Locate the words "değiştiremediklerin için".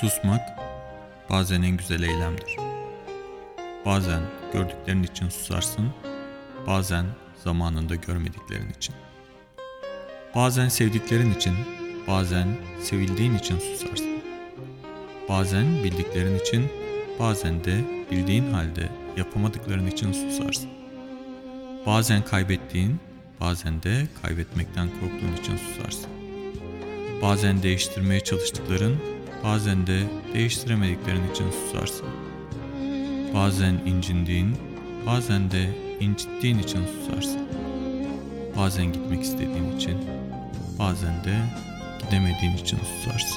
30.34-31.50